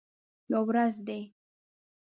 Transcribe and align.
یوه 0.51 0.65
ورځ 0.67 0.95
دي 1.07 1.19